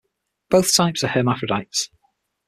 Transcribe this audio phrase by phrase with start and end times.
[0.49, 1.91] Both types are hermaphrodites.